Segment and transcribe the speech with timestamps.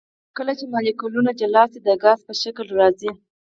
[0.37, 3.11] کله چې مالیکولونه جلا شي د ګاز په شکل راځي.